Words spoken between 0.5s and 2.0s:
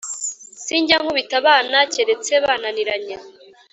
Sinjya nkubita abana